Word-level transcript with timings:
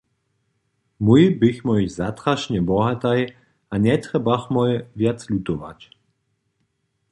Mój 1.07 1.23
běchmoj 1.43 1.83
zatrašnje 1.97 2.61
bohataj 2.71 3.19
a 3.73 3.81
njetrjebachmoj 3.83 4.71
wjac 5.03 5.19
lutować. 5.33 5.79